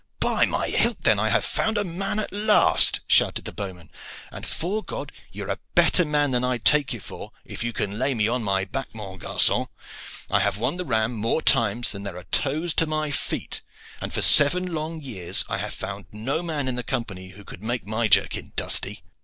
[0.19, 1.01] "By my hilt!
[1.03, 3.91] then, I have found a man at last!" shouted the bowman.
[4.31, 7.71] "And, 'fore God, you are a better man than I take you for if you
[7.71, 9.67] can lay me on my back, mon garcon.
[10.31, 13.61] I have won the ram more times than there are toes to my feet,
[14.01, 17.61] and for seven long years I have found no man in the Company who could
[17.61, 19.03] make my jerkin dusty."